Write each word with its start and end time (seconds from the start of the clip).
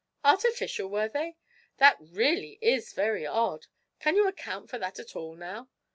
'Artificial, 0.25 0.87
were 0.89 1.07
they? 1.07 1.37
that 1.77 1.95
really 1.99 2.57
is 2.59 2.91
very 2.91 3.23
odd! 3.27 3.67
Can 3.99 4.15
you 4.15 4.27
account 4.27 4.67
for 4.67 4.79
that 4.79 4.97
at 4.97 5.15
all, 5.15 5.35
now?' 5.35 5.69